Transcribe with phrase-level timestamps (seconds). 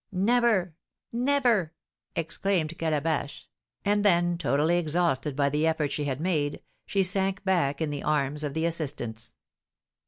[0.11, 0.73] "Never,
[1.11, 1.73] never!"
[2.15, 3.47] exclaimed Calabash;
[3.85, 8.01] and then, totally exhausted by the effort she had made, she sank back in the
[8.01, 9.35] arms of the assistants.